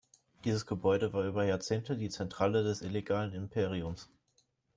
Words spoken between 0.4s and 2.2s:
Dieses Gebäude war über Jahrzehnte die